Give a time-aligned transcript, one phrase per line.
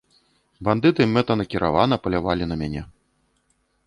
[0.69, 2.81] Бандыты мэтанакіравана палявалі на мяне.